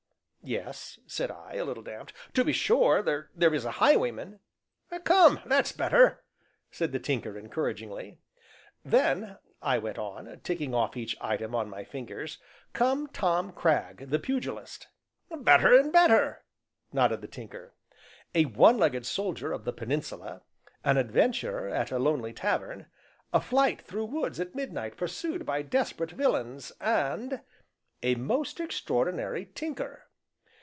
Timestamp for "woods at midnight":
24.05-24.97